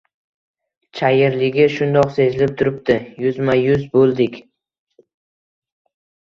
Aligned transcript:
Chayirligi 0.99 1.67
shundoq 1.73 2.15
sezilib 2.15 2.55
turibdi. 2.61 2.95
Yuzma-yuz 3.27 3.85
boʻldik. 3.93 4.41